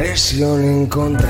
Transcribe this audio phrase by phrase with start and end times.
[0.00, 1.28] Arresionen kontra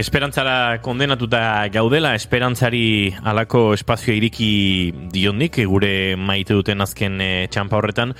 [0.00, 8.14] Esperantzara kondenatuta gaudela, esperantzari alako espazio iriki diondik, gure maite duten azken e, txampa horretan,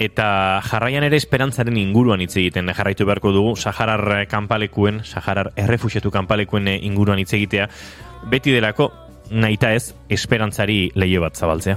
[0.00, 0.28] eta
[0.64, 6.78] jarraian ere esperantzaren inguruan hitz egiten jarraitu beharko dugu, Saharar kanpalekuen, Saharar errefusiatu kanpalekuen eh,
[6.88, 7.68] inguruan hitz egitea,
[8.32, 8.94] beti delako,
[9.28, 11.76] nahita ez, esperantzari leio bat zabaltzea.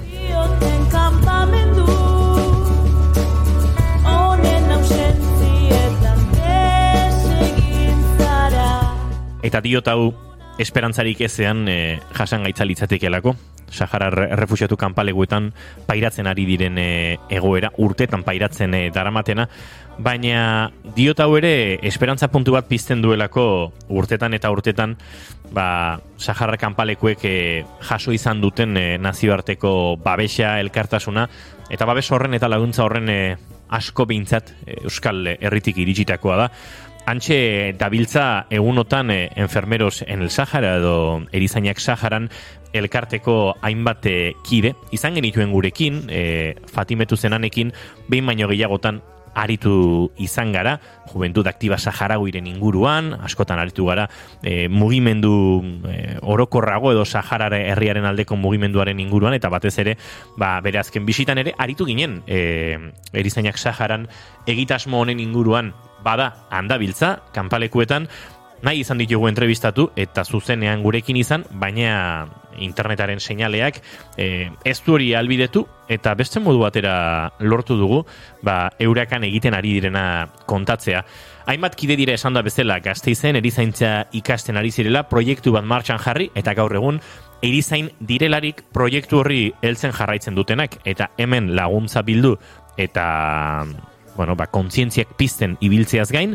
[9.43, 10.11] Eta diot hau
[10.59, 13.35] esperantzarik ezean e, jasan gaitza litzatekelako.
[13.69, 15.51] Sahara refusiatu kanpaleguetan
[15.85, 19.45] pairatzen ari diren e, egoera, urtetan pairatzen e, daramatena,
[19.99, 23.45] baina diot hau ere esperantza puntu bat pizten duelako
[23.93, 24.97] urtetan eta urtetan
[25.53, 27.37] ba, Sahara kanpalekuek e,
[27.91, 29.71] jaso izan duten e, nazioarteko
[30.03, 31.29] babesa elkartasuna,
[31.69, 33.21] eta babes horren eta laguntza horren e,
[33.69, 36.47] asko behintzat Euskal Herritik iritsitakoa da.
[37.09, 42.29] Antxe dabiltza egunotan eh, enfermeros en el Sahara edo erizainak Saharan
[42.71, 47.73] elkarteko hainbat eh, kide, izan genituen gurekin, eh, Fatimetu zenanekin,
[48.07, 49.01] behin baino gehiagotan
[49.34, 50.75] aritu izan gara,
[51.09, 54.09] Juventud Aktiba Saharagoiren inguruan, askotan aritu gara,
[54.44, 59.97] e, mugimendu e, orokorrago edo Sahara herriaren aldeko mugimenduaren inguruan, eta batez ere,
[60.38, 64.09] ba, bere azken bisitan ere, aritu ginen, e, erizainak Saharan
[64.50, 65.73] egitasmo honen inguruan
[66.03, 68.07] bada handabiltza, kanpalekuetan,
[68.61, 72.27] nahi izan ditugu entrevistatu eta zuzenean gurekin izan, baina
[72.59, 73.79] internetaren seinaleak
[74.17, 78.01] e, ez du hori albidetu eta beste modu batera lortu dugu
[78.43, 81.03] ba, eurakan egiten ari direna kontatzea.
[81.49, 86.29] Hainbat kide dira esan da bezala gazteizen erizaintza ikasten ari zirela proiektu bat martxan jarri
[86.35, 86.99] eta gaur egun
[87.41, 92.35] erizain direlarik proiektu horri heltzen jarraitzen dutenak eta hemen laguntza bildu
[92.77, 93.05] eta
[94.19, 96.34] bueno, ba, kontzientziak pizten ibiltzeaz gain,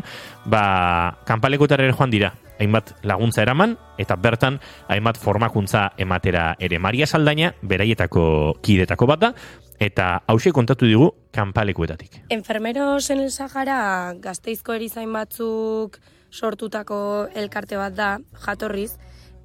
[0.49, 4.57] ba, kanpalekotara ere joan dira, hainbat laguntza eraman, eta bertan,
[4.89, 8.23] hainbat formakuntza ematera ere Maria Saldaina, beraietako
[8.65, 9.31] kidetako bat da,
[9.77, 12.23] eta hause kontatu digu kanpalekuetatik.
[12.33, 16.01] Enfermeros en el Sahara gazteizko erizain batzuk
[16.33, 16.99] sortutako
[17.37, 18.09] elkarte bat da,
[18.47, 18.95] jatorriz,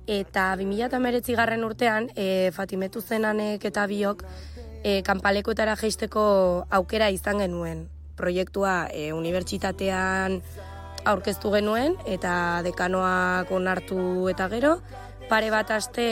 [0.08, 4.24] eta 2008 garren urtean, e, Fatimetu zenanek eta biok,
[4.80, 6.28] e, kanpalekuetara geisteko
[6.72, 10.40] aukera izan genuen proiektua e, unibertsitatean
[11.08, 14.76] aurkeztu genuen eta dekanoak onartu eta gero
[15.30, 16.04] pare bat aste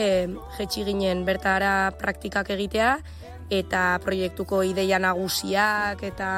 [0.57, 2.97] jetxi ginen bertara praktikak egitea
[3.49, 6.29] eta proiektuko ideia nagusiak eta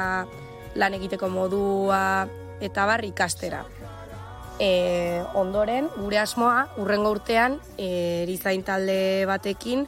[0.74, 2.26] lan egiteko modua
[2.62, 3.62] eta bar ikastera.
[4.62, 9.86] E, ondoren, gure asmoa, urrengo urtean, e, erizain talde batekin,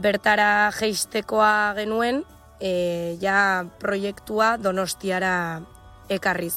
[0.00, 2.22] bertara geistekoa genuen,
[2.60, 5.62] e, ja proiektua donostiara
[6.08, 6.56] ekarriz.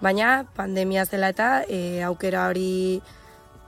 [0.00, 3.00] Baina pandemia zela eta e, aukera hori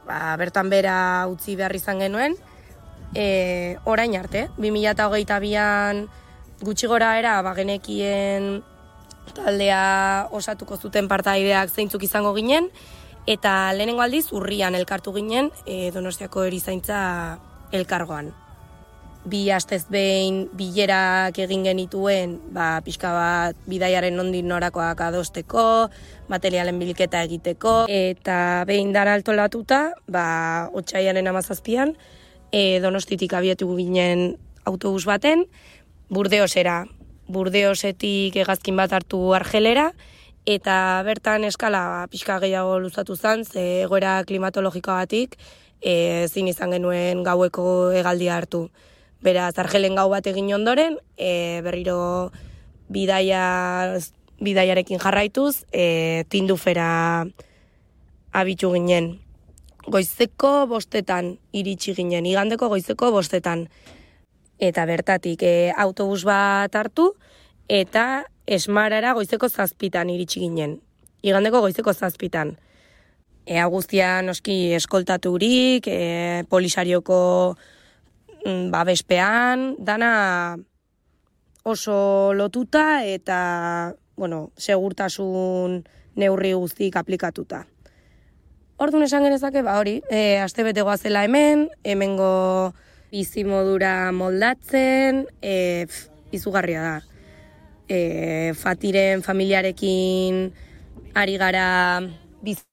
[0.07, 2.37] ba, bertan bera utzi behar izan genuen,
[3.15, 6.07] e, orain arte, 2008an
[6.63, 8.63] gutxi gora era bagenekien
[9.37, 12.71] taldea osatuko zuten partaideak zeintzuk izango ginen,
[13.27, 17.03] eta lehenengo aldiz urrian elkartu ginen e, donostiako erizaintza
[17.73, 18.33] elkargoan
[19.25, 25.91] bi astez behin bilerak egin genituen, ba, pixka bat bidaiaren nondin norakoak adosteko,
[26.33, 31.95] materialen bilketa egiteko, eta behin dara altolatuta, ba, otxaiaren amazazpian,
[32.51, 34.37] e, donostitik abietu ginen
[34.67, 35.47] autobus baten,
[36.11, 36.83] burdeosera,
[37.33, 39.93] burdeosetik egazkin bat hartu argelera,
[40.47, 40.77] eta
[41.07, 45.39] bertan eskala ba, pixka gehiago luzatu zen, ze egoera klimatologikoagatik,
[45.81, 48.69] e, zin izan genuen gaueko egaldia hartu.
[49.23, 52.33] Beraz, argelen gau bat egin ondoren, e, berriro
[52.91, 53.99] bidaia,
[54.43, 57.25] bidaiarekin jarraituz, e, tindufera
[58.33, 59.21] abitu ginen.
[59.87, 63.69] Goizeko bostetan iritsi ginen, igandeko goizeko bostetan.
[64.59, 67.13] Eta bertatik e, autobus bat hartu,
[67.69, 70.81] eta esmarara goizeko zazpitan iritsi ginen.
[71.23, 72.57] Igandeko goizeko zazpitan.
[73.47, 77.21] E, guztia noski eskoltaturik, e, polisarioko
[78.45, 80.57] ba, bespean, dana
[81.63, 85.83] oso lotuta eta, bueno, segurtasun
[86.17, 87.67] neurri guztik aplikatuta.
[88.83, 92.73] Orduan esan genezake, ba hori, e, aste bete goazela hemen, hemengo
[93.13, 96.97] bizimodura moldatzen, e, pf, izugarria da.
[97.87, 100.49] E, fatiren familiarekin
[101.15, 102.01] ari gara
[102.43, 102.65] biz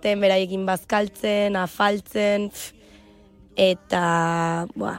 [0.00, 2.72] iten beraiekin bazkaltzen, afaltzen, pf,
[3.56, 4.98] eta, boa,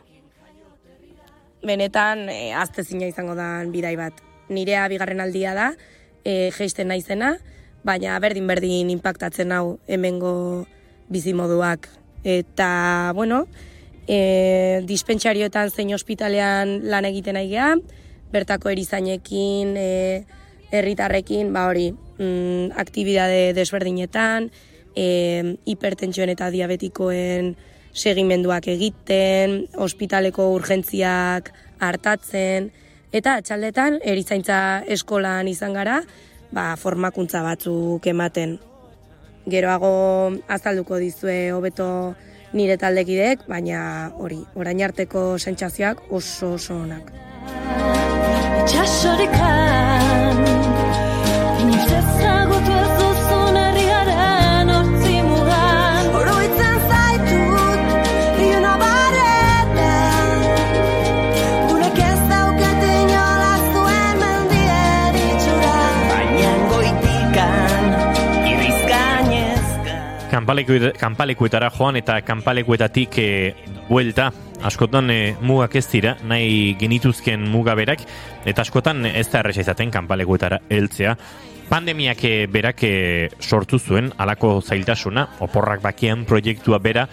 [1.61, 4.17] benetan, e, azte zina izango da bidai bat.
[4.49, 5.67] Nirea bigarren aldia da,
[6.25, 7.35] e, geisten naizena,
[7.85, 10.33] baina berdin-berdin impactatzen hau hemengo
[11.13, 11.85] bizimoduak.
[12.25, 13.43] Eta, bueno,
[14.09, 17.75] e, dispentsarioetan zein ospitalean lan egiten nahi geha,
[18.33, 20.25] bertako erizainekin, e,
[20.73, 24.49] herritarrekin, ba hori, mm, aktibidade desberdinetan,
[24.95, 27.55] e, hipertentsioen eta diabetikoen
[27.91, 31.51] segimenduak egiten, ospitaleko urgentziak
[31.83, 32.69] hartatzen,
[33.11, 36.01] eta atxaldetan, erizaintza eskolan izan gara,
[36.51, 38.59] ba, formakuntza batzuk ematen.
[39.51, 42.15] Geroago azalduko dizue hobeto
[42.53, 47.11] nire taldekidek, baina hori, orain arteko sentsazioak oso oso onak.
[48.61, 50.60] Itxasorekan
[70.99, 73.55] kanpalekuetara joan eta kanpalekuetatik e,
[73.89, 74.31] buelta.
[74.63, 78.03] Askotan e, mugak ez dira nahi genituzken muga berak
[78.45, 81.15] eta askotan ez da erresa izaten kanpalekuetara heltzea.
[81.69, 87.07] Pandemiak e, berak e, sortu zuen halako zailtasuna oporrak bakian proiektua bera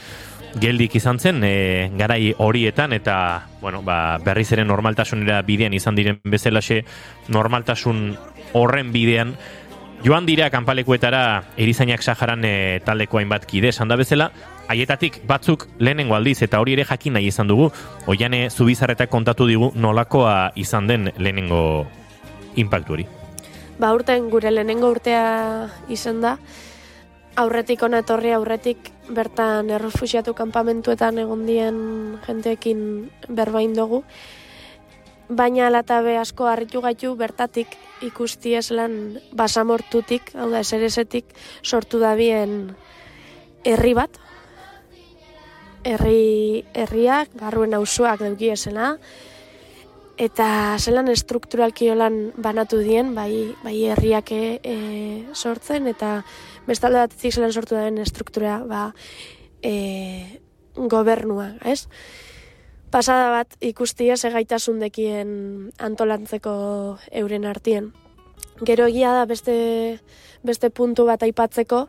[0.58, 6.20] geldik izan zen e, garai horietan eta bueno, ba, berriz ere normaltasunera bidean izan diren
[6.24, 6.82] bezalaxe
[7.28, 8.16] normaltasun
[8.56, 9.36] horren bidean
[9.98, 14.28] Joan dira kanpalekuetara erizainak Saharan e, taldeko hainbat kide esan da bezala,
[14.70, 17.66] haietatik batzuk lehenengo aldiz eta hori ere jakin nahi izan dugu,
[18.06, 21.86] oiane zubizarretak kontatu digu nolakoa izan den lehenengo
[22.54, 23.08] impactu hori.
[23.78, 25.24] Ba, urten gure lehenengo urtea
[25.90, 26.36] izan da,
[27.34, 31.78] aurretik ona etorri aurretik bertan errefusiatu kanpamentuetan egon dien
[32.26, 32.80] jenteekin
[33.28, 34.04] berbain dugu,
[35.28, 42.74] baina alatabe asko harritu gaitu bertatik ikusti ez lan basamortutik, hau da eseresetik sortu dabien
[43.64, 44.14] herri bat,
[45.84, 48.94] herri, herriak, barruen auzoak daukiesena,
[50.18, 50.48] eta
[50.78, 54.76] zelan estrukturalki holan banatu dien, bai, bai herriak e,
[55.34, 56.22] sortzen, eta
[56.66, 58.88] bestalde batetik zelan sortu den estruktura, ba,
[59.62, 60.40] e,
[60.74, 61.86] gobernua, ez?
[62.88, 65.30] Pasada bat ikusti ez egaitasun dekien
[65.76, 66.52] antolantzeko
[67.20, 67.90] euren artien.
[68.64, 69.54] Gero egia da beste,
[70.42, 71.82] beste puntu bat aipatzeko,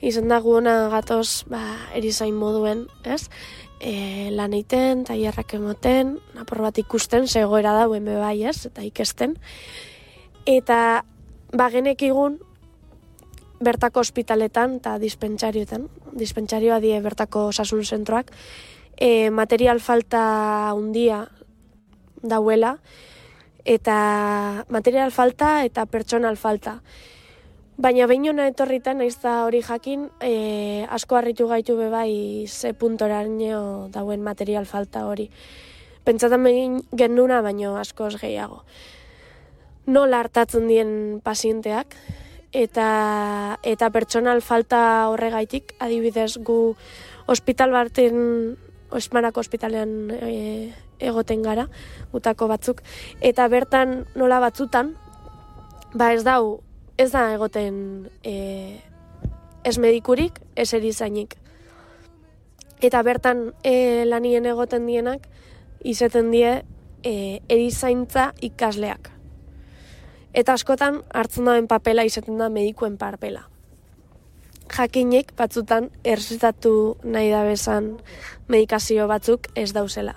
[0.00, 1.60] izan da gu ona gatoz ba,
[1.94, 3.28] erizain moduen, ez?
[3.78, 8.64] E, lan egiten, tailerrak emoten, apur bat ikusten, zegoera da be bai, ez?
[8.72, 9.36] Eta ikesten.
[10.46, 11.04] Eta
[11.52, 12.40] ba genekigun
[13.60, 18.32] bertako ospitaletan eta dispentsarioetan, dispentsarioa die bertako osasun zentroak,
[18.98, 21.28] e, material falta handia
[22.22, 22.78] dauela,
[23.64, 26.82] eta material falta eta pertsonal falta.
[27.78, 32.74] Baina behin hona etorritan, naiz da hori jakin, e, asko harritu gaitu be bai ze
[32.74, 35.30] puntoraino dauen material falta hori.
[36.02, 38.64] Pentsatan begin genduna, baino askoz gehiago.
[39.86, 41.94] Nola hartatzen dien pazienteak,
[42.52, 44.80] eta, eta pertsonal falta
[45.12, 46.74] horregaitik, adibidez gu
[47.28, 48.56] ospital baten,
[48.90, 51.68] Osmanako ospitalean e, egoten gara,
[52.12, 52.82] gutako batzuk,
[53.20, 54.94] eta bertan nola batzutan,
[55.94, 56.60] ba ez dau,
[56.98, 58.80] ez da egoten e,
[59.64, 61.36] ez medikurik, ez erizainik.
[62.82, 65.28] Eta bertan e, lanien egoten dienak,
[65.84, 66.62] izeten die
[67.02, 67.14] e,
[67.48, 69.12] erizaintza ikasleak.
[70.32, 73.46] Eta askotan hartzen dauen papela izaten da medikuen papela.
[74.76, 77.96] Jakinek batzutan erretatu nahi da bezan
[78.48, 80.14] medikazio batzuk ez dauzela.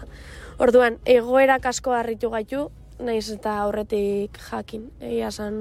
[0.61, 2.67] Orduan, egoerak asko harritu gaitu,
[3.01, 4.87] naiz eta aurretik jakin.
[5.01, 5.55] Egia esan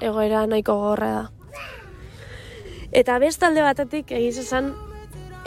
[0.00, 1.24] egoera nahiko gorra da.
[2.92, 4.72] Eta bestalde batetik egiz esan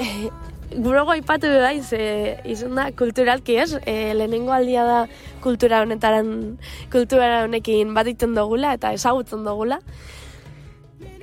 [0.02, 0.30] e,
[0.76, 4.98] Gurogo aipatu da, ze izan da kulturalki ez, e, lehenengo aldia da
[5.44, 6.58] kultura honetaran,
[6.92, 9.80] kultura honekin bat iten dugula eta ezagutzen dugula.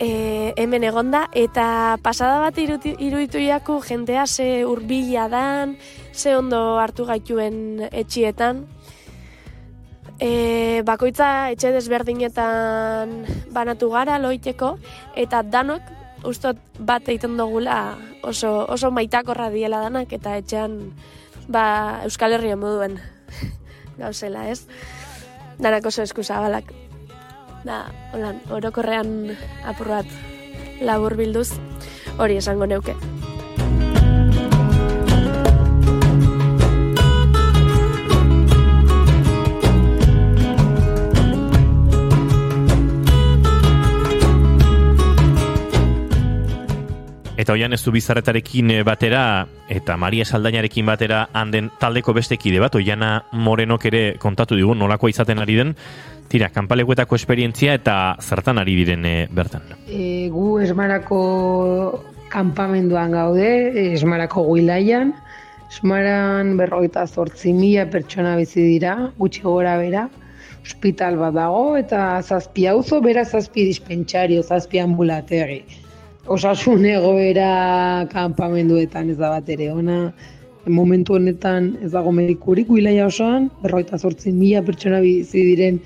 [0.02, 5.76] E, hemen egonda, eta pasada bat iruditu jaku jentea ze urbila dan,
[6.10, 8.66] ze ondo hartu gaituen etxietan,
[10.18, 13.14] e, bakoitza etxe desberdinetan
[13.54, 14.74] banatu gara loiteko,
[15.14, 15.86] eta danok
[16.26, 20.78] ustot bat egiten dugula oso, oso maitakorra diela danak, eta etxean
[21.46, 22.98] ba, Euskal Herria moduen
[24.02, 24.66] gauzela, ez?
[25.62, 26.81] Danak oso eskuzabalak.
[27.62, 29.36] Da, holan, orokorrean
[29.70, 30.16] apur bat
[30.82, 31.52] labur bilduz,
[32.18, 32.96] hori esango neuke.
[47.42, 52.60] Eta hoian ez du bizarretarekin eh, batera eta Maria Saldainarekin batera handen taldeko beste kide
[52.62, 55.72] bat, Oiana Morenok ere kontatu digu nolakoa izaten ari den,
[56.32, 59.68] tira, kanpalekuetako esperientzia eta zertan ari diren eh, bertan.
[59.84, 61.20] E, gu esmarako
[62.32, 63.50] kanpamenduan gaude,
[63.92, 65.12] esmarako guilaian.
[65.72, 70.08] Esmaran berrogeita zortzi mila pertsona bizi dira, gutxi gora bera.
[70.62, 75.62] Hospital bat dago eta zazpi auzo, bera zazpi dispentsario, zazpi ambulategi.
[76.32, 80.04] Osasun egoera kanpamenduetan ez da bat ere ona.
[80.68, 85.80] Momentu honetan ez dago medikurik guilaia osoan, berrogeita zortzi mila pertsona bizi diren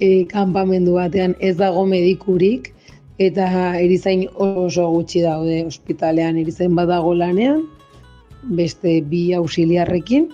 [0.00, 2.72] e, kanpamendu batean ez dago medikurik
[3.18, 7.64] eta erizain oso gutxi daude ospitalean erizain badago lanean,
[8.42, 10.28] beste bi auxiliarrekin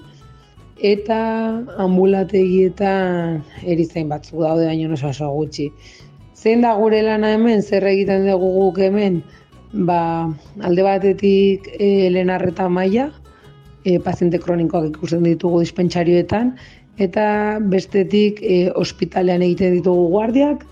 [0.84, 1.18] eta
[1.80, 5.70] ambulategietan erizain batzuk daude baino oso oso gutxi.
[6.34, 9.22] Zein da gure lana hemen, zer egiten dugu guk hemen,
[9.88, 10.28] ba,
[10.60, 13.08] alde batetik e, lehen arreta maila,
[13.84, 16.52] e, paziente kronikoak ikusten ditugu dispentsarioetan,
[16.98, 20.64] eta bestetik e, ospitalean egiten ditugu guardiak,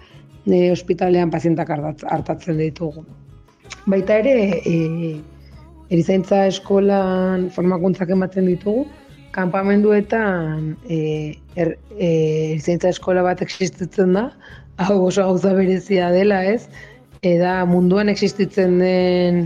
[0.46, 3.04] e, ospitalean pazientak hartat- hartatzen ditugu.
[3.86, 5.20] Baita ere, e,
[5.90, 8.86] erizaintza eskolan formakuntzak ematen ditugu,
[9.32, 10.98] kanpamenduetan e,
[11.56, 12.08] er, e,
[12.52, 14.28] erizaintza eskola bat existitzen da,
[14.78, 16.68] hau oso gauza berezia dela, ez?
[17.22, 19.44] Eda munduan existitzen den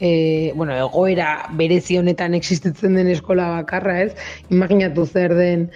[0.00, 4.12] e, bueno, egoera berezi honetan existitzen den eskola bakarra, ez?
[4.50, 5.68] Imaginatu zer den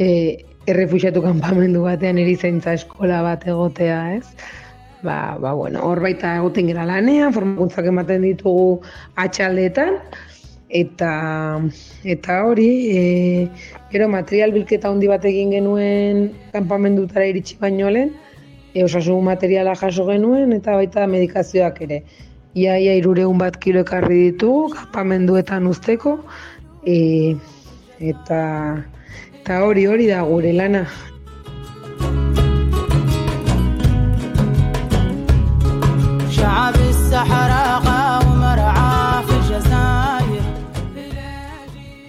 [0.00, 0.08] e,
[0.70, 4.24] errefuxiatu kanpamendu batean erizaintza eskola bat egotea, ez?
[5.04, 8.80] Ba, ba, bueno, hor baita egoten gara lanean, formakuntzak ematen ditugu
[9.20, 9.96] atxaldetan,
[10.80, 11.12] eta
[12.14, 13.04] eta hori, e,
[13.92, 18.12] gero material bilketa handi bat egin genuen kanpamendutara iritsi baino lehen,
[18.74, 22.04] e, osasun materiala jaso genuen eta baita medikazioak ere.
[22.58, 26.16] Ia, ia irureun bat kilo ekarri ditugu, kanpamenduetan usteko,
[26.84, 27.36] e,
[28.12, 28.40] eta,
[29.50, 30.84] Eta hori hori da gure lana.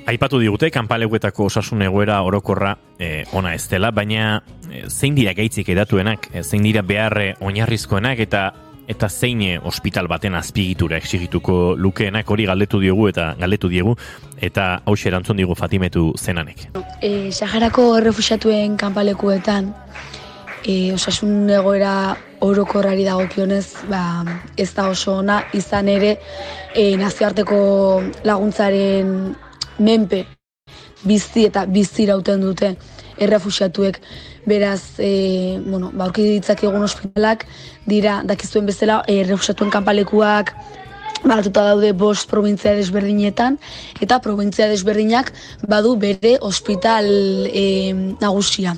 [0.05, 5.74] Aipatu digute, kanpaleguetako osasun egoera orokorra e, ona ez dela, baina e, zein dira gaitzik
[5.74, 8.51] edatuenak, e, eh, zein dira beharre oinarrizkoenak eta
[8.91, 13.95] eta zein eh, ospital baten azpigitura exigituko lukeenak hori galdetu diogu eta galdetu diegu
[14.41, 16.67] eta hau erantzun digu Fatimetu zenanek.
[17.01, 19.74] e, Saharako errefuxatuen kanpalekuetan
[20.65, 24.25] e, osasun egoera orokorrari dagokionez ba,
[24.57, 26.17] ez da oso ona izan ere
[26.75, 27.57] e, nazioarteko
[28.24, 29.36] laguntzaren
[29.79, 30.25] menpe
[31.03, 32.75] bizi eta bizi irauten dute
[33.22, 34.01] errefuxiatuek
[34.50, 37.46] beraz e, bueno, ba, aurki ditzak egun ospitalak
[37.88, 40.56] dira dakizuen bezala e, errefuxiatuen kanpalekuak
[41.22, 43.60] Banatuta daude bost provintzia desberdinetan,
[44.01, 45.30] eta provintzia desberdinak
[45.70, 47.06] badu bere ospital
[47.46, 48.74] e, nagusia.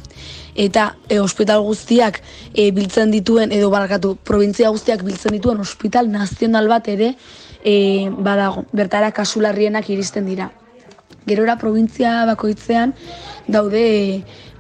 [0.54, 2.20] Eta e, ospital guztiak
[2.52, 7.14] e, biltzen dituen, edo barkatu, provintzia guztiak biltzen dituen ospital nazional bat ere
[7.64, 8.68] e, badago.
[8.76, 10.52] Bertara kasularrienak iristen dira.
[11.27, 12.94] Gerora provintzia bakoitzean
[13.48, 13.84] daude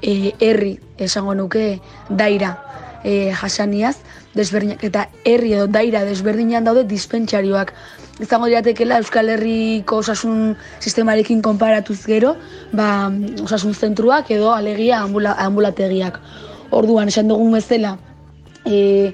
[0.01, 1.79] e, herri, esango nuke,
[2.09, 2.57] daira
[3.03, 3.97] e, jasaniaz,
[4.35, 7.73] desberdinak, eta herri edo daira desberdinean daude dispentsarioak.
[8.21, 12.35] Izango diratekela Euskal Herriko osasun sistemarekin konparatuz gero,
[12.71, 13.09] ba,
[13.43, 16.19] osasun zentruak edo alegia ambula, ambulategiak.
[16.73, 17.97] Orduan, esan dugun bezala,
[18.65, 19.13] e,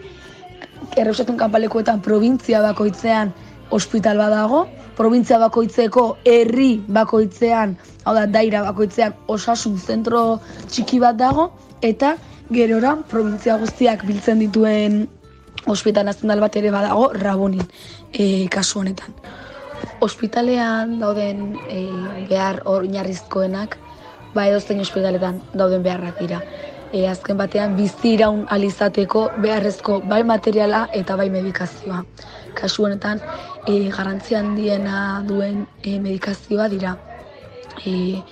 [0.98, 3.34] erreusatun kanpalekuetan provintzia bakoitzean
[3.70, 4.68] ospital badago,
[5.00, 10.24] provintzia bakoitzeko herri bakoitzean, hau da, daira bakoitzean osasun zentro
[10.68, 12.18] txiki bat dago, eta
[12.52, 15.06] gerora provintzia guztiak biltzen dituen
[15.72, 17.64] ospital nazional bat ere badago Rabonin
[18.12, 19.16] e, kasu honetan.
[20.04, 21.86] Ospitalean dauden e,
[22.28, 23.78] behar oinarrizkoenak,
[24.36, 26.42] ba edozein ospitaletan dauden beharrak dira.
[26.92, 32.04] E, azken batean bizi iraun alizateko beharrezko bai materiala eta bai medikazioa.
[32.54, 33.22] Kasu honetan
[33.66, 36.98] e, garrantzia handiena duen e, medikazioa dira.
[37.86, 38.24] E,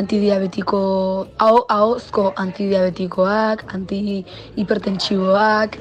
[0.00, 0.80] antidiabetiko,
[1.38, 5.78] aho, ahozko antidiabetikoak, antihipertentsiboak,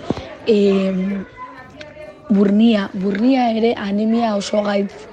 [0.47, 0.91] e,
[2.29, 5.07] burnia, burnia ere anemia oso gaitz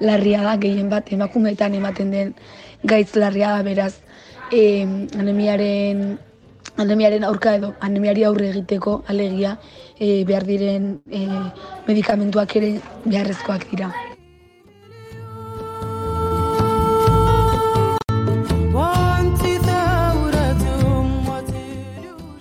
[0.00, 2.34] larria da, gehien bat emakumeetan ematen den
[2.84, 3.94] gaitz larria da beraz,
[4.50, 4.84] e,
[5.18, 6.18] anemiaren
[6.76, 9.58] anemiaren aurka edo anemiari aurre egiteko alegia
[9.98, 11.26] e, behar diren e,
[11.86, 12.72] medikamentuak ere
[13.04, 13.92] beharrezkoak dira.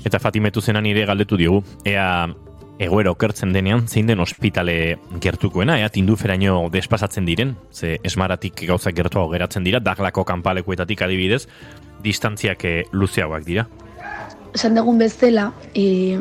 [0.03, 2.27] Eta Fatimetu zenan nire galdetu diogu, Ea
[2.81, 9.27] egoera okertzen denean zein den ospitale gertukoena, ea tinduferaino despasatzen diren, ze esmaratik gauzak gertua
[9.31, 11.45] geratzen dira, daglako kanpalekuetatik adibidez,
[12.03, 13.67] distantziak eh, luzeagoak dira.
[14.53, 16.17] Esan dugun bezala, e,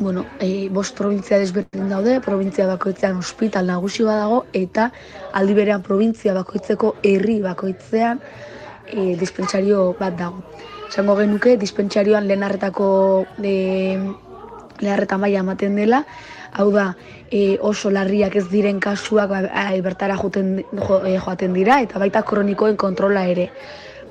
[0.00, 4.88] bueno, e, bost provintzia desberdin daude, provintzia bakoitzean ospital nagusi badago, eta
[5.36, 8.22] aldi berean provintzia bakoitzeko herri bakoitzean
[8.88, 10.42] e, dispentsario bat dago.
[10.88, 12.88] Esango genuke, dispentsarioan lehen arretako
[13.44, 13.52] e,
[14.80, 16.00] lehen arreta maila ematen dela,
[16.56, 16.94] hau da,
[17.30, 22.24] e, oso larriak ez diren kasuak ai, bertara joten, jo, e, joaten dira, eta baita
[22.26, 23.50] kronikoen kontrola ere.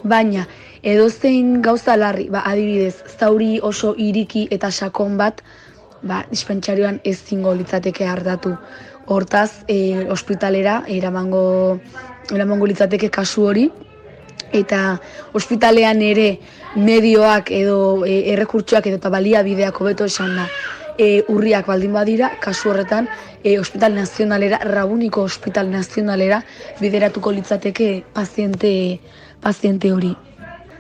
[0.04, 0.46] Baina,
[0.86, 5.42] edozein gauza larri, ba, adibidez, zauri oso iriki eta sakon bat,
[6.02, 8.56] ba, dispentsarioan ez zingo litzateke hartatu.
[9.10, 11.80] Hortaz, e, ospitalera eramango,
[12.32, 13.70] eramango litzateke kasu hori,
[14.54, 15.00] eta
[15.34, 16.40] ospitalean ere
[16.76, 20.48] medioak edo e, errekurtsoak edo eta baliabideak hobeto esan da
[21.00, 23.08] e, urriak baldin badira, kasu horretan
[23.44, 26.44] e, ospital nazionalera, rabuniko ospital nazionalera
[26.82, 28.74] bideratuko litzateke paziente,
[29.42, 30.16] paziente hori.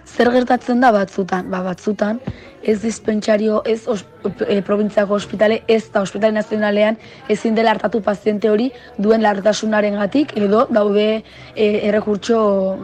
[0.09, 1.49] Zer gertatzen da batzutan?
[1.51, 2.19] Ba, batzutan
[2.61, 4.03] ez dispentsario, ez os,
[4.47, 6.97] e, probintziako ospitale, ez da ospitale nazionalean
[7.29, 11.07] ezin dela hartatu paziente hori duen lartasunaren gatik edo daude
[11.55, 12.39] e, errekurtso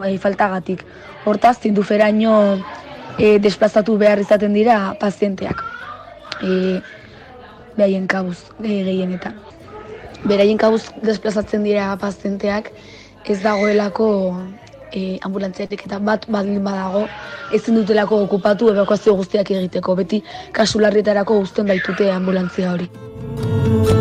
[0.06, 0.84] e, faltagatik.
[1.26, 2.36] Hortaz, zinduferaino
[3.18, 5.64] e, desplazatu behar izaten dira pazienteak.
[6.42, 6.80] E,
[7.76, 9.36] behaien kabuz e, gehienetan.
[10.24, 12.72] Beraien kabuz desplazatzen dira pazienteak
[13.26, 14.08] ez dagoelako
[14.92, 17.06] e, ambulantziatik eta bat baldin badago
[17.52, 19.96] ezin dutelako okupatu ebakuazio guztiak egiteko.
[20.02, 20.22] Beti
[20.52, 23.95] kasu larrietarako uzten baitute ambulantzia hori.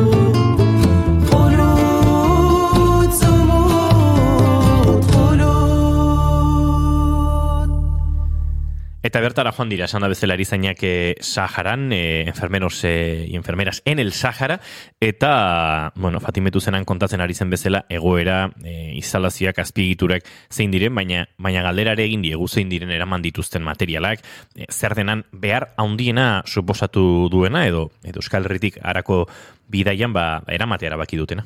[9.05, 13.99] Eta bertara joan dira, esan da bezala erizainak eh, Saharan, eh, enfermeros y enfermeras en
[13.99, 14.59] el Sahara,
[14.99, 21.27] eta, bueno, Fatimetu zenan kontatzen ari zen bezala, egoera, eh, instalazioak, azpiegiturak zein diren, baina
[21.37, 27.29] baina galderare egin diegu zein diren eraman dituzten materialak, eh, zer denan behar haundiena suposatu
[27.29, 29.27] duena, edo, edo Euskal Herritik harako
[29.69, 31.45] bidaian ba, eramatea erabaki dutena.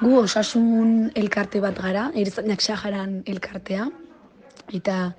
[0.00, 3.92] Gu osasun elkarte bat gara, erizainak Saharan elkartea,
[4.74, 5.14] eta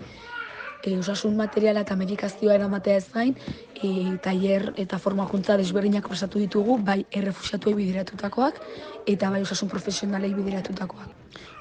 [0.88, 3.36] e, osasun materiala eta medikazioa eramatea ez gain,
[3.76, 3.89] e,
[4.23, 8.62] tailer eta formakuntza desberdinak prestatu ditugu, bai errefusiatuei bideratutakoak,
[9.06, 11.10] eta bai osasun profesionalei bideratutakoak.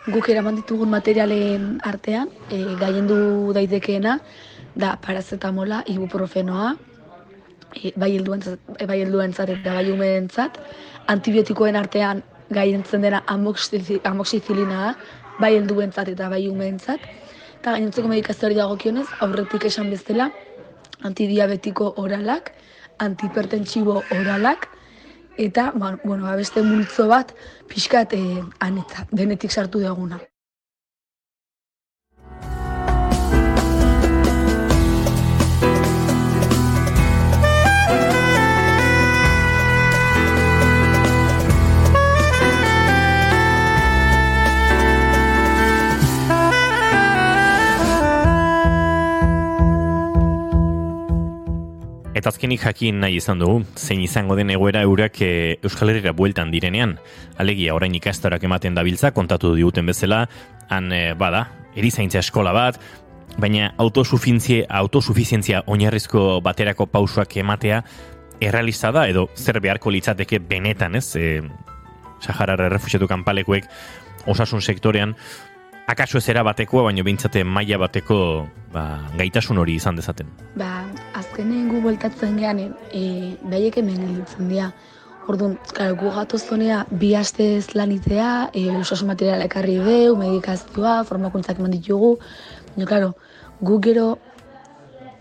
[0.07, 4.21] Guk eraman ditugun materialen artean, e, gaiendu daitekeena,
[4.77, 6.77] da parazetamola, ibuprofenoa,
[7.75, 10.59] e, bai helduentzat e, eta bai umeentzat,
[11.11, 14.95] antibiotikoen artean gaientzen dena da,
[15.41, 17.01] bai helduentzat eta bai umeentzat,
[17.61, 20.31] eta gainontzeko medikazioari dagokionez, aurretik esan bezala,
[21.03, 22.53] antidiabetiko oralak,
[23.03, 24.69] antihipertentsibo oralak,
[25.37, 27.35] eta, ba, bueno, ba, beste multzo bat,
[27.69, 30.21] pixkat eh, anetza, denetik sartu duguna.
[52.27, 55.29] Eta azkenik jakin nahi izan dugu, zein izango den egoera eurak e,
[55.63, 56.97] Euskal Herriera bueltan direnean.
[57.39, 60.25] Alegia, orain ikastarak ematen dabiltza, kontatu diguten bezala,
[60.67, 61.45] han e, bada,
[61.79, 62.81] erizaintza eskola bat,
[63.39, 67.85] baina autosufizientzia, autosufizientzia oinarrizko baterako pausuak ematea
[68.43, 71.07] errealista da, edo zer beharko litzateke benetan, ez?
[71.15, 71.45] E,
[72.27, 73.71] Saharar errefusiatu kanpalekuek
[74.27, 75.15] osasun sektorean,
[75.87, 78.19] akaso ez era batekoa, baina behintzate maila bateko
[78.75, 78.85] ba,
[79.19, 80.29] gaitasun hori izan dezaten.
[80.59, 83.03] Ba, azkenen gu bueltatzen gean, e,
[83.47, 84.71] behaiek hemen gelditzen dira.
[85.27, 91.63] Orduan, claro, gu gatoz zonea bi astez lanitzea, e, osasun materiala ekarri deu, medikazioa, formakuntzak
[91.63, 92.17] eman ditugu.
[92.75, 93.15] Baina, claro,
[93.61, 94.09] gu gero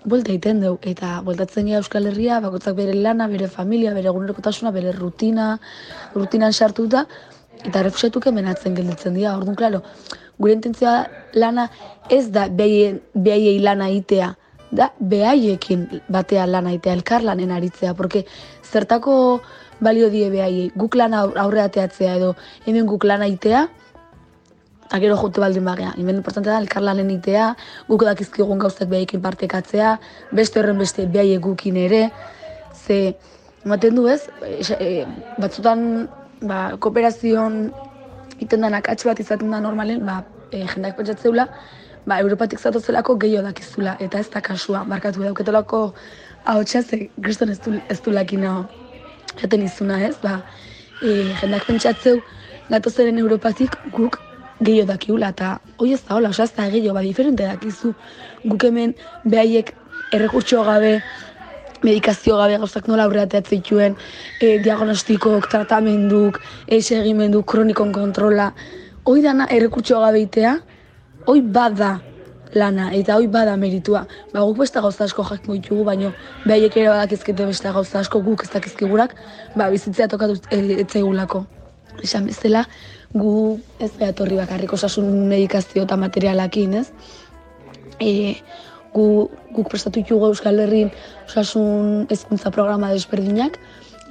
[0.06, 4.73] buelta egiten dugu, eta bueltatzen geha Euskal Herria, bakoitzak bere lana, bere familia, bere egunerokotasuna,
[4.73, 5.56] bere rutina,
[6.13, 7.08] rutinan sartuta,
[7.65, 9.34] eta refusiatuk hemen atzen gelditzen dira.
[9.39, 9.82] Orduan, claro,
[10.39, 11.69] gure intentzioa lana
[12.10, 14.36] ez da behaien- behaiei lana itea,
[14.71, 18.26] da behaiekin batea lana itea, elkarlanen aritzea, porque
[18.63, 19.41] zertako
[19.80, 23.67] balio die behaiei, guk lana aur- aurreateatzea edo hemen guk lana itea,
[24.86, 25.93] eta gero jote baldin bagea.
[25.98, 27.56] Hemen importante da elkarlanen itea,
[27.88, 30.00] guk dakizkigun gauzak behaiekin partekatzea,
[30.32, 32.12] beste horren beste behaiek gukin ere,
[32.74, 33.15] ze
[33.65, 34.21] ematen du ez,
[34.80, 35.06] e,
[35.41, 36.08] batzutan
[36.41, 37.71] ba, kooperazioan
[38.39, 41.48] iten da nakatx bat izaten da normalen, ba, e, jendak pentsatzeula,
[42.06, 45.82] ba, Europatik zatozelako gehiago dakizula, eta ez da kasua, barkatu dauketelako
[46.45, 48.67] hau ze kriston ez du, ez du lakina
[49.41, 50.41] jaten izuna ez, ba,
[51.02, 52.21] e, jendak pentsatzeu,
[52.69, 54.19] gatozeren Europatik guk
[54.62, 57.93] gehiago dakiula, eta hoi ez da hola, osa ez da gehiago, ba, diferente dakizu,
[58.45, 58.93] guk hemen
[59.26, 59.74] behaiek
[60.13, 61.02] errekurtso gabe,
[61.84, 63.96] medikazio gabe gauzak nola aurreateatzen dituen,
[64.40, 68.52] e, diagnostikok, tratamenduk, e, segimenduk, kronikon kontrola,
[69.06, 70.58] hoi dana errekurtso gabe itea,
[71.26, 72.00] hoi bada
[72.56, 74.06] lana, eta hoi bada meritua.
[74.34, 76.12] Ba, guk beste gauza asko jakingo ditugu, baino
[76.46, 79.16] behaiek ere badakizkete beste gauza asko guk ez dakizkigurak,
[79.56, 81.46] ba, bizitzea tokatu etzaigulako.
[82.04, 82.66] Esan bezala,
[83.16, 86.88] gu ez behatorri bakarrik osasun medikazio eta materialakin, ez?
[88.00, 88.36] E,
[88.95, 90.91] gu, guk prestatu ditugu Euskal Herrin
[91.27, 93.60] osasun hezkuntza programa desberdinak,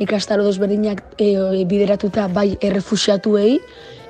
[0.05, 3.59] ikastaro desberdinak e, bideratuta bai errefuxiatuei,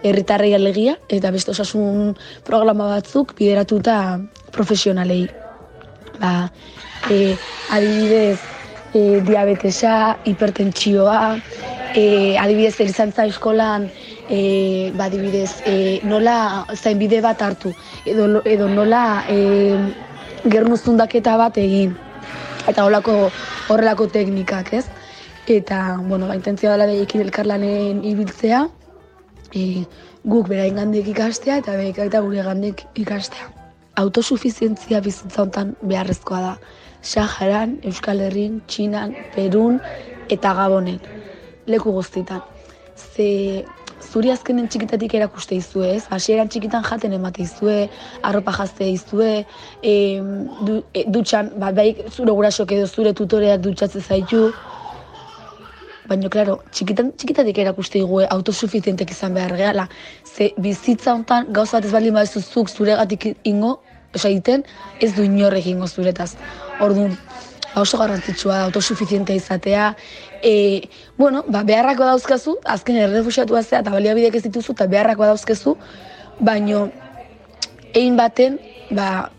[0.04, 3.98] herritarrei alegia, eta beste osasun programa batzuk bideratuta
[4.52, 5.28] profesionalei.
[6.18, 6.50] Ba,
[7.10, 7.37] e,
[7.74, 8.40] adibidez,
[8.94, 11.37] e, diabetesa, hipertentsioa,
[11.94, 13.88] e, adibidez, erizantza eskolan,
[14.28, 17.74] e, ba, adibidez, e, nola zainbide bat hartu,
[18.06, 19.38] edo, edo nola e,
[20.44, 21.94] gernuzundaketa bat egin.
[22.68, 23.30] Eta horrelako,
[23.72, 24.85] horrelako teknikak, ez?
[25.48, 28.64] Eta, bueno, ba, intentzioa dela behiekin elkarlanen ibiltzea,
[29.52, 29.85] e,
[30.24, 33.50] guk berain gandik ikastea eta beik eta gure gandik ikastea.
[34.00, 36.54] Autosufizientzia bizitza hontan beharrezkoa da.
[37.04, 39.78] Saharan, Euskal Herrin, Txinan, Perun
[40.33, 40.98] eta Gabonen.
[41.68, 42.40] Leku guztitan.
[42.96, 43.64] Ze
[44.12, 46.05] zuri azkenen txikitatik erakuste izue, ez?
[46.11, 47.88] Hasieran txikitan jaten emate izue,
[48.23, 49.33] arropa jazte izue,
[49.83, 49.95] e,
[50.67, 54.49] du, e, dutxan, ba, bai zure gurasok edo zure tutoreak dutxatze zaitu,
[56.05, 59.87] Baina, klaro, txikitan, txikitatik erakuste digue autosuficientek izan behar gehala.
[60.29, 63.79] Ze bizitza hontan gauza bat ez badezu zuk zuregatik ingo,
[64.14, 64.67] osa egiten,
[65.01, 66.35] ez du inorrek ingo zuretaz.
[66.85, 67.17] Orduan,
[67.75, 69.95] ba oso garrantzitsua da autosuficientea izatea.
[70.44, 75.72] E, bueno, ba, beharrako dauzkazu, azken errefusiatua zea eta baliabideak ez dituzu eta beharrako dauzkazu,
[76.40, 76.90] baino
[77.94, 78.59] egin baten,
[78.90, 79.30] ba,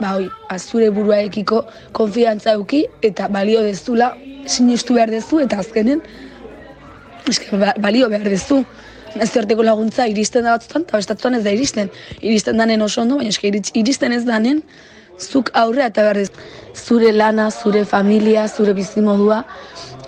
[0.00, 1.62] ba, oi, ba, zure buruarekiko
[1.96, 4.12] konfiantza euki eta balio dezula
[4.46, 6.02] sinistu behar dezu eta azkenen
[7.28, 8.62] eske, ba, balio behar dezu.
[9.18, 11.88] Nazioarteko laguntza iristen da batzutan eta bestatzuan ez da iristen.
[12.20, 14.62] Iristen danen oso ondo, baina eske iristen ez danen
[15.18, 16.48] zuk aurrea eta behar dezu.
[16.76, 19.42] Zure lana, zure familia, zure bizimodua,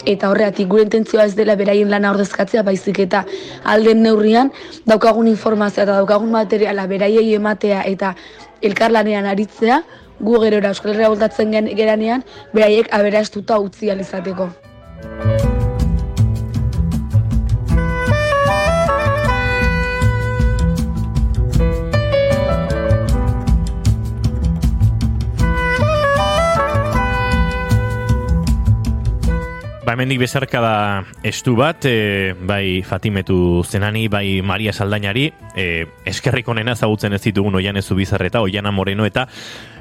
[0.07, 3.25] eta horreatik gure intentzioa ez dela beraien lana ordezkatzea, baizik eta
[3.65, 4.53] alden neurrian
[4.87, 8.15] daukagun informazioa eta daukagun materiala beraiei ematea eta
[8.63, 9.83] elkarlanean aritzea,
[10.21, 15.50] gu gerora Euskal Herria voltatzen geranean, beraiek aberastuta utzi ahal
[29.91, 30.75] Ba, hemendik bezarka da
[31.27, 35.25] estu bat, e, bai Fatimetu zenani, bai Maria Saldainari,
[35.59, 35.65] e,
[36.07, 39.27] eskerrik onena zagutzen ez ditugun oian ez bizarreta, oiana moreno eta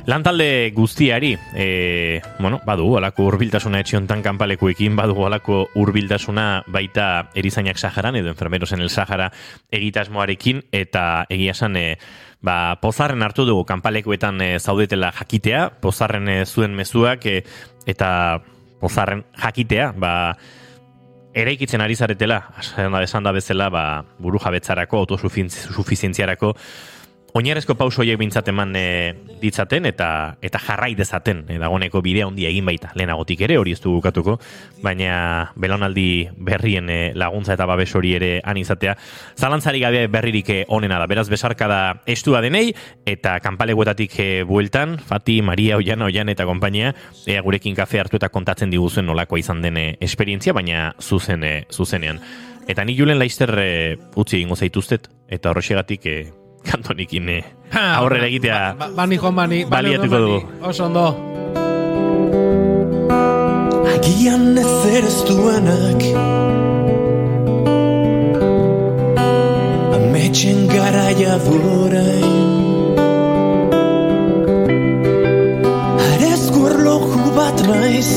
[0.09, 8.15] lantalde guztiari, e, bueno, badu, alako urbiltasuna etxiontan kanpalekuekin, badu alako urbiltasuna baita erizainak Saharan
[8.15, 9.31] edo enfermeros en el Sahara
[9.69, 11.99] egitasmoarekin, eta egia esan, e,
[12.41, 17.43] ba, pozarren hartu dugu kanpalekuetan e, zaudetela jakitea, pozarren e, zuen mezuak, e,
[17.85, 18.41] eta
[18.79, 20.13] pozarren jakitea, ba,
[21.33, 22.39] eraikitzen ari zaretela,
[23.03, 23.83] esan da, bezala, ba,
[24.19, 26.53] buru jabetzarako, autosufizientziarako,
[27.33, 30.09] oinarezko pauso horiek bintzat eman e, ditzaten eta
[30.41, 32.91] eta jarrai dezaten e, dagoneko bidea handia egin baita.
[32.97, 34.37] Lehenagotik ere hori ez du bukatuko
[34.83, 38.95] baina belaunaldi berrien e, laguntza eta babes hori ere han izatea.
[39.37, 41.07] Zalantzari gabe berririk e, onena da.
[41.09, 42.73] Beraz besarka da estua denei
[43.05, 46.93] eta kanpaleguetatik e, bueltan Fati, Maria, Oiana, Oian eta konpainia
[47.27, 51.55] ea gurekin kafe hartu eta kontatzen diguzuen nolakoa izan den e, esperientzia baina zuzen e,
[51.71, 52.21] zuzenean.
[52.69, 53.71] Eta ni julen laister e,
[54.15, 56.17] utzi egingo zaituztet eta horrexegatik e,
[56.67, 57.43] kantonikin eh,
[57.97, 59.65] aurrera egitea Ba, bani joan bani.
[59.65, 60.39] baliatuko bani.
[60.69, 61.05] Oso ondo.
[63.93, 66.01] Agian ezer ez duenak
[69.97, 72.37] ametxen garaia dorain
[76.09, 78.11] Arezko erloju bat naiz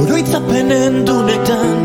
[0.00, 1.78] Oroitzapenen dunetan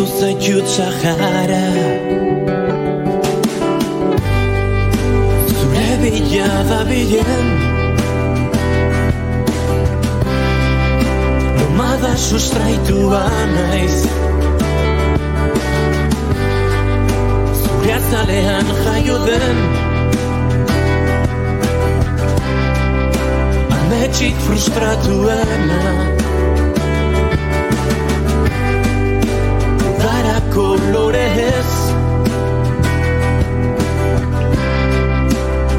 [0.00, 1.66] Amestu zaitut Sahara
[5.48, 7.46] Zure bila da bilen
[11.58, 14.06] Nomada sustraitua naiz
[17.60, 19.58] Zure azalean jaio den
[23.80, 26.19] Ametxik frustratuena
[30.60, 31.72] Kolorez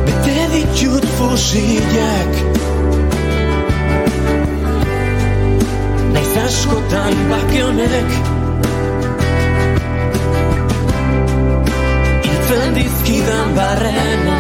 [0.06, 2.34] Bete ditut fusilak
[6.16, 8.10] Naiz askotan bake honek
[12.26, 14.31] Hiltzen dizkidan barrenak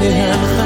[0.00, 0.57] Zure azalean jaio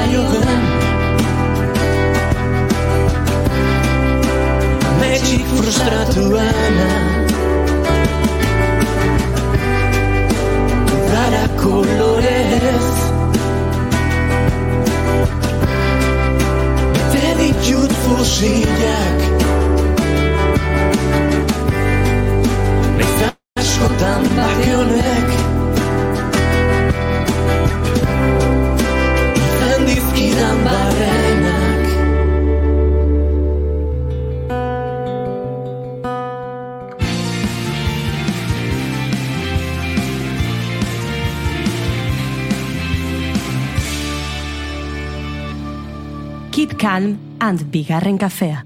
[47.71, 48.65] bigarren kafea.